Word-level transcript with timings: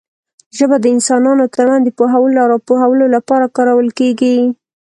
ژبه 0.57 0.77
د 0.79 0.85
انسانانو 0.95 1.45
ترمنځ 1.55 1.81
د 1.85 1.89
پوهولو 1.99 2.37
او 2.41 2.47
راپوهولو 2.53 3.05
لپاره 3.15 3.53
کارول 3.55 3.89
کېږي. 3.99 4.35